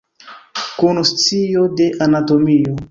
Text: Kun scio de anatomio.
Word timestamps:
Kun 0.79 1.03
scio 1.11 1.69
de 1.79 1.91
anatomio. 2.09 2.79